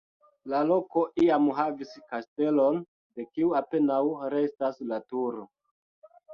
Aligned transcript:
La 0.51 0.61
loko, 0.69 1.03
iam 1.25 1.45
havis 1.57 1.91
kastelon, 2.15 2.81
de 3.13 3.27
kiu 3.29 3.55
apenaŭ 3.63 4.01
restas 4.37 4.85
la 4.93 5.03
turo. 5.09 5.49